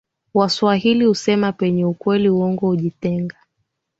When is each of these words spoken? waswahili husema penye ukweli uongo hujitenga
waswahili 0.33 1.05
husema 1.05 1.51
penye 1.51 1.85
ukweli 1.85 2.29
uongo 2.29 2.67
hujitenga 2.67 3.35